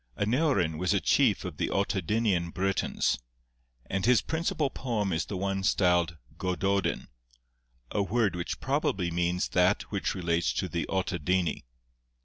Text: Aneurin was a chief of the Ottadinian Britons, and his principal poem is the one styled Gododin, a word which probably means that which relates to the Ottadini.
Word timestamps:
Aneurin 0.17 0.79
was 0.79 0.95
a 0.95 0.99
chief 0.99 1.45
of 1.45 1.57
the 1.57 1.67
Ottadinian 1.69 2.49
Britons, 2.51 3.19
and 3.85 4.03
his 4.03 4.23
principal 4.23 4.71
poem 4.71 5.13
is 5.13 5.25
the 5.25 5.37
one 5.37 5.61
styled 5.61 6.17
Gododin, 6.39 7.05
a 7.91 8.01
word 8.01 8.35
which 8.35 8.59
probably 8.59 9.11
means 9.11 9.49
that 9.49 9.83
which 9.91 10.15
relates 10.15 10.53
to 10.53 10.67
the 10.67 10.87
Ottadini. 10.89 11.65